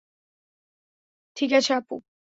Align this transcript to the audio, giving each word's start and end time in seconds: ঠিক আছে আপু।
ঠিক 1.37 1.51
আছে 1.53 1.71
আপু। 1.73 1.95